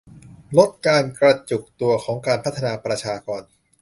[0.57, 3.41] ลดการกระจุกตัวของการพัฒนาประชากร